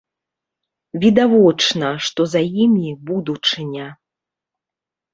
Відавочна, 1.03 1.93
што 2.07 2.21
за 2.33 2.41
імі 2.65 2.89
будучыня. 3.13 3.87